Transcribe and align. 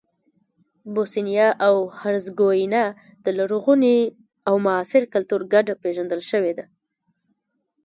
بوسنیا 0.93 1.47
او 1.67 1.75
هرزګوینا 1.99 2.83
د 3.23 3.25
لرغوني 3.37 3.97
او 4.47 4.55
معاصر 4.65 5.03
کلتور 5.13 5.41
ګډه 5.53 5.73
پېژندل 5.83 6.21
شوې 6.31 6.53
ده. 6.57 6.65